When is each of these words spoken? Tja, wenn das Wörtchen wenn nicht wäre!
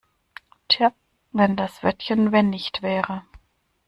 Tja, 0.67 0.93
wenn 1.31 1.55
das 1.55 1.83
Wörtchen 1.83 2.31
wenn 2.31 2.49
nicht 2.49 2.81
wäre! 2.81 3.21